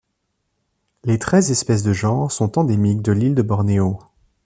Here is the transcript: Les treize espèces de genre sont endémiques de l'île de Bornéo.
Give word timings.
Les 1.03 1.19
treize 1.19 1.51
espèces 1.51 1.83
de 1.83 1.93
genre 1.93 2.31
sont 2.31 2.57
endémiques 2.57 3.03
de 3.03 3.11
l'île 3.11 3.35
de 3.35 3.43
Bornéo. 3.43 3.99